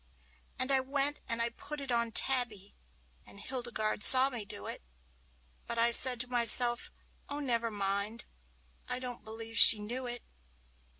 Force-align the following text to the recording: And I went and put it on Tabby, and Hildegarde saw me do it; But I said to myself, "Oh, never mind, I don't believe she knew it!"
And 0.57 0.71
I 0.71 0.79
went 0.79 1.21
and 1.29 1.39
put 1.57 1.79
it 1.79 1.91
on 1.91 2.11
Tabby, 2.11 2.75
and 3.23 3.39
Hildegarde 3.39 4.01
saw 4.03 4.31
me 4.31 4.45
do 4.45 4.65
it; 4.65 4.81
But 5.67 5.77
I 5.77 5.91
said 5.91 6.19
to 6.21 6.27
myself, 6.27 6.91
"Oh, 7.29 7.39
never 7.39 7.69
mind, 7.69 8.25
I 8.89 8.97
don't 8.97 9.23
believe 9.23 9.59
she 9.59 9.77
knew 9.77 10.07
it!" 10.07 10.23